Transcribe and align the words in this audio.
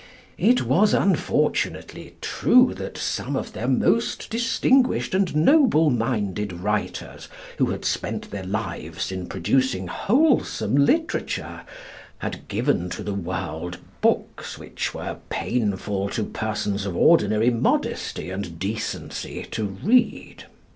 It 0.39 0.63
was, 0.63 0.95
unfortunately, 0.95 2.15
true 2.21 2.73
that 2.73 2.97
some 2.97 3.35
of 3.35 3.53
their 3.53 3.67
most 3.67 4.31
distinguished 4.31 5.13
and 5.13 5.35
noble 5.35 5.91
minded 5.91 6.53
writers, 6.53 7.29
who 7.59 7.67
had 7.67 7.85
spent 7.85 8.31
their 8.31 8.43
lives 8.43 9.11
in 9.11 9.27
producing 9.27 9.87
wholesome 9.89 10.73
literature 10.73 11.61
had 12.17 12.47
given 12.47 12.89
to 12.89 13.03
the 13.03 13.13
world 13.13 13.77
books 14.01 14.57
which 14.57 14.91
were 14.95 15.17
painful 15.29 16.09
to 16.09 16.23
persons, 16.23 16.87
of 16.87 16.97
ordinary 16.97 17.51
modesty 17.51 18.31
and 18.31 18.57
decency, 18.57 19.43
to 19.51 19.65
read. 19.65 20.45